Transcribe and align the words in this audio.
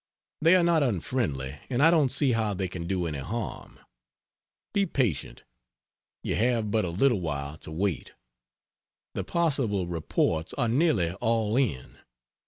They 0.41 0.55
are 0.55 0.63
not 0.63 0.81
unfriendly, 0.81 1.59
and 1.69 1.83
I 1.83 1.91
don't 1.91 2.11
see 2.11 2.31
how 2.31 2.55
they 2.55 2.67
can 2.67 2.87
do 2.87 3.05
any 3.05 3.19
harm. 3.19 3.79
Be 4.73 4.87
patient; 4.87 5.43
you 6.23 6.33
have 6.33 6.71
but 6.71 6.85
a 6.85 6.89
little 6.89 7.21
while 7.21 7.55
to 7.57 7.71
wait; 7.71 8.13
the 9.13 9.23
possible 9.23 9.85
reports 9.85 10.55
are 10.55 10.67
nearly 10.69 11.11
all 11.13 11.55
in. 11.55 11.99